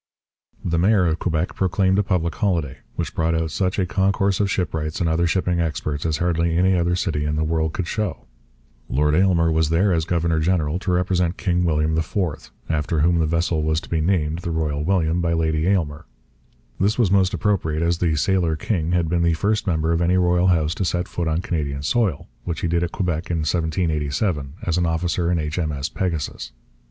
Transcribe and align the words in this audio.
The 0.65 0.79
mayor 0.79 1.05
of 1.05 1.19
Quebec 1.19 1.53
proclaimed 1.53 1.99
a 1.99 2.01
public 2.01 2.33
holiday, 2.33 2.79
which 2.95 3.13
brought 3.13 3.35
out 3.35 3.51
such 3.51 3.77
a 3.77 3.85
concourse 3.85 4.39
of 4.39 4.49
shipwrights 4.49 4.99
and 4.99 5.07
other 5.07 5.27
shipping 5.27 5.59
experts 5.59 6.07
as 6.07 6.17
hardly 6.17 6.57
any 6.57 6.75
other 6.75 6.95
city 6.95 7.23
in 7.23 7.35
the 7.35 7.43
world 7.43 7.73
could 7.73 7.85
show. 7.85 8.25
Lord 8.89 9.13
Aylmer 9.13 9.51
was 9.51 9.69
there 9.69 9.93
as 9.93 10.05
governor 10.05 10.39
general 10.39 10.79
to 10.79 10.91
represent 10.91 11.37
King 11.37 11.65
William 11.65 11.95
IV, 11.95 12.17
after 12.67 13.01
whom 13.01 13.19
the 13.19 13.27
vessel 13.27 13.61
was 13.61 13.79
to 13.81 13.89
be 13.89 14.01
named 14.01 14.39
the 14.39 14.49
Royal 14.49 14.83
William 14.83 15.21
by 15.21 15.33
Lady 15.33 15.67
Aylmer. 15.67 16.05
This 16.79 16.97
was 16.97 17.11
most 17.11 17.35
appropriate, 17.35 17.83
as 17.83 17.99
the 17.99 18.15
sailor 18.15 18.55
king 18.55 18.93
had 18.93 19.07
been 19.07 19.21
the 19.21 19.33
first 19.35 19.67
member 19.67 19.91
of 19.91 20.01
any 20.01 20.17
royal 20.17 20.47
house 20.47 20.73
to 20.73 20.83
set 20.83 21.07
foot 21.07 21.27
on 21.27 21.41
Canadian 21.41 21.83
soil, 21.83 22.27
which 22.43 22.61
he 22.61 22.67
did 22.67 22.81
at 22.83 22.91
Quebec 22.91 23.29
in 23.29 23.43
1787, 23.45 24.53
as 24.63 24.79
an 24.79 24.87
officer 24.87 25.31
in 25.31 25.37
H.M.S. 25.37 25.89
Pegasus. 25.89 26.53